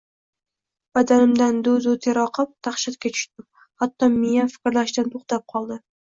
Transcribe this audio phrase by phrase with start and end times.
[0.97, 3.45] Badanimdan duv-duv ter oqib, dahshatga tushdim,
[3.83, 5.79] hatto miyam fikrlashdan to`xtab qoldi